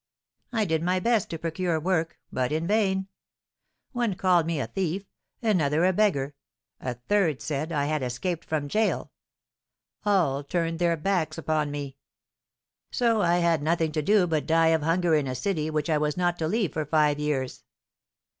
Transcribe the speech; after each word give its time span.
I 0.51 0.65
did 0.65 0.81
my 0.81 0.99
best 0.99 1.29
to 1.29 1.37
procure 1.37 1.79
work, 1.79 2.17
but 2.31 2.51
in 2.51 2.65
vain. 2.65 3.07
One 3.91 4.15
called 4.15 4.47
me 4.47 4.59
a 4.59 4.65
thief, 4.65 5.05
another 5.43 5.85
a 5.85 5.93
beggar, 5.93 6.33
a 6.79 6.95
third 6.95 7.39
said 7.39 7.71
I 7.71 7.85
had 7.85 8.01
escaped 8.01 8.43
from 8.43 8.67
gaol; 8.67 9.11
all 10.03 10.43
turned 10.43 10.79
their 10.79 10.97
backs 10.97 11.37
upon 11.37 11.69
me. 11.69 11.97
So 12.89 13.21
I 13.21 13.35
had 13.37 13.61
nothing 13.61 13.91
to 13.91 14.01
do 14.01 14.25
but 14.25 14.47
die 14.47 14.69
of 14.69 14.81
hunger 14.81 15.13
in 15.13 15.27
a 15.27 15.35
city 15.35 15.69
which 15.69 15.87
I 15.87 15.99
was 15.99 16.17
not 16.17 16.39
to 16.39 16.47
leave 16.47 16.73
for 16.73 16.83
five 16.87 17.19
years. 17.19 17.63